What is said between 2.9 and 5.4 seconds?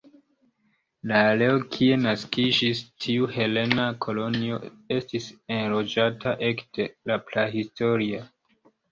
tiu helena kolonio estis